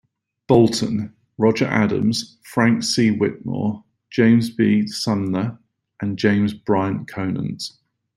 Bolton, 0.47 1.13
Roger 1.37 1.65
Adams, 1.67 2.39
Frank 2.45 2.81
C. 2.81 3.11
Whitmore, 3.11 3.83
James 4.09 4.49
B. 4.49 4.87
Sumner 4.87 5.59
and 6.01 6.17
James 6.17 6.55
Bryant 6.55 7.07
Conant. 7.07 7.61